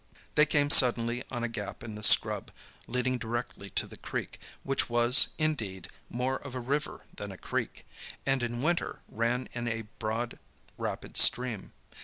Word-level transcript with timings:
They 0.33 0.47
came 0.47 0.71
suddenly 0.71 1.23
on 1.29 1.43
a 1.43 1.47
gap 1.47 1.83
in 1.83 1.93
the 1.93 2.01
scrub, 2.01 2.49
leading 2.87 3.19
directly 3.19 3.69
to 3.75 3.85
the 3.85 3.97
creek, 3.97 4.39
which 4.63 4.89
was, 4.89 5.27
indeed, 5.37 5.89
more 6.09 6.37
of 6.37 6.55
a 6.55 6.59
river 6.59 7.01
than 7.17 7.31
a 7.31 7.37
creek, 7.37 7.85
and 8.25 8.41
in 8.41 8.63
winter 8.63 9.01
ran 9.07 9.47
in 9.53 9.67
a 9.67 9.83
broad, 9.99 10.39
rapid 10.75 11.17
stream. 11.17 11.73